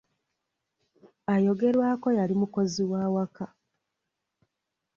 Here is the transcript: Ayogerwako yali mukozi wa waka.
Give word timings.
Ayogerwako 1.33 2.07
yali 2.19 2.33
mukozi 2.41 2.83
wa 2.91 3.03
waka. 3.13 3.45